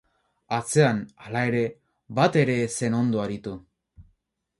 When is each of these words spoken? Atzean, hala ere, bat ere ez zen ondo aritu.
Atzean, 0.55 1.01
hala 1.25 1.43
ere, 1.49 1.61
bat 2.21 2.39
ere 2.45 2.55
ez 2.63 2.71
zen 2.85 2.97
ondo 3.01 3.21
aritu. 3.27 3.55